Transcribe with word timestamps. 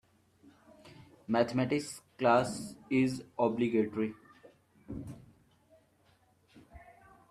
Mathematics 1.27 2.01
class 2.17 2.73
is 2.89 3.21
obligatory. 3.37 4.15